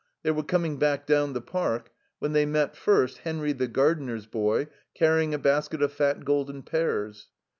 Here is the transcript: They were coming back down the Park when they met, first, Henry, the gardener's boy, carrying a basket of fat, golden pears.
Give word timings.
They 0.23 0.31
were 0.31 0.41
coming 0.41 0.77
back 0.79 1.05
down 1.05 1.33
the 1.33 1.41
Park 1.41 1.91
when 2.17 2.33
they 2.33 2.43
met, 2.47 2.75
first, 2.75 3.19
Henry, 3.19 3.53
the 3.53 3.67
gardener's 3.67 4.25
boy, 4.25 4.67
carrying 4.95 5.35
a 5.35 5.37
basket 5.37 5.83
of 5.83 5.93
fat, 5.93 6.25
golden 6.25 6.63
pears. 6.63 7.27